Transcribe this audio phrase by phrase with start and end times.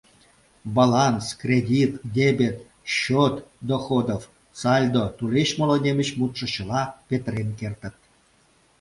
[0.65, 4.21] Баланс, кредит, дебет, счет доходов,
[4.61, 7.95] сальдо, тулеч моло немыч мутшо чыла петырен кертыт.